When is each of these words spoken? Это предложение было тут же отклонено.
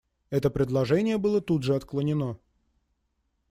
Это 0.31 0.49
предложение 0.49 1.19
было 1.19 1.41
тут 1.41 1.61
же 1.61 1.75
отклонено. 1.75 2.39